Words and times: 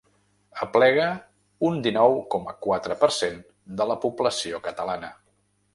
Aplega 0.65 1.05
un 1.69 1.77
dinou 1.89 2.17
coma 2.35 2.57
quatre 2.67 2.99
per 3.05 3.13
cent 3.21 3.39
de 3.81 3.89
la 3.93 4.01
població 4.07 4.65
catalana. 4.71 5.17